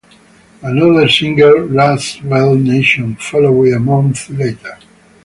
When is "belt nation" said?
2.27-3.15